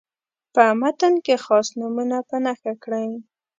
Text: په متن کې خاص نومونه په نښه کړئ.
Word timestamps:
په 0.53 0.63
متن 0.81 1.13
کې 1.25 1.35
خاص 1.45 1.67
نومونه 1.79 2.17
په 2.29 2.35
نښه 2.45 2.73
کړئ. 2.83 3.09